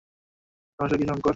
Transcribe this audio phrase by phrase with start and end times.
[0.79, 1.29] সমস্যা কী, শঙ্কর?